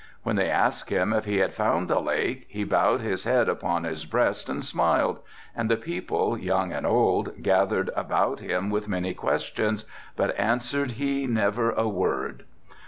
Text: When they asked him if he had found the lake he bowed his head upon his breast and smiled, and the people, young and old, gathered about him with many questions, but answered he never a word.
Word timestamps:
When 0.23 0.35
they 0.35 0.49
asked 0.49 0.89
him 0.89 1.13
if 1.13 1.25
he 1.25 1.37
had 1.37 1.53
found 1.53 1.87
the 1.87 1.99
lake 1.99 2.47
he 2.49 2.63
bowed 2.63 3.01
his 3.01 3.25
head 3.25 3.47
upon 3.47 3.83
his 3.83 4.03
breast 4.03 4.49
and 4.49 4.63
smiled, 4.63 5.19
and 5.55 5.69
the 5.69 5.77
people, 5.77 6.35
young 6.39 6.73
and 6.73 6.87
old, 6.87 7.43
gathered 7.43 7.91
about 7.95 8.39
him 8.39 8.71
with 8.71 8.87
many 8.87 9.13
questions, 9.13 9.85
but 10.15 10.35
answered 10.39 10.93
he 10.93 11.27
never 11.27 11.69
a 11.69 11.87
word. 11.87 12.45